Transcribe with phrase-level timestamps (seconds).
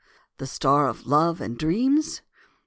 [0.39, 2.23] The star of love and dreams?